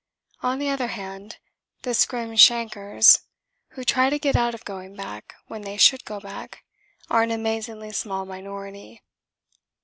[0.41, 1.37] On the other hand,
[1.83, 3.19] the scrim shankers
[3.73, 6.63] who try to get out of going back, when they should go back,
[7.11, 9.03] are an amazingly small minority."